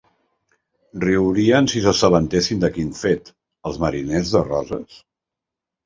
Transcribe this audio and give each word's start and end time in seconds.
Riurien 1.03 1.69
si 1.75 1.83
s'assabentessin 1.85 2.65
de 2.65 2.73
quin 2.81 2.91
fet, 3.03 3.33
els 3.71 3.81
mariners 3.87 4.37
de 4.39 4.47
Roses? 4.53 5.03